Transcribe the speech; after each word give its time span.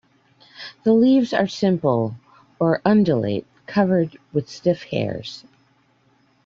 The 0.83 0.93
leaves 0.93 1.31
are 1.31 1.45
simple 1.47 2.15
or 2.59 2.81
undulate, 2.83 3.45
covered 3.67 4.17
with 4.33 4.49
stiff 4.49 4.81
hairs. 4.85 5.43